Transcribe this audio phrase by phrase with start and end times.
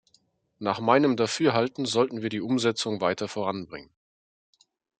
[0.57, 3.91] Nach meinem Dafürhalten sollten wir die Umsetzung weiter voranbringen.